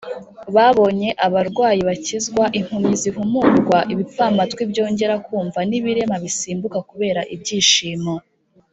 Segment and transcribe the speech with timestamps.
[0.55, 8.13] babonye abarwayi bakizwa, impumyi zihumurwa, ibipfamatwi byongera kumva, n’ibirema bisimbuka kubera ibyishimo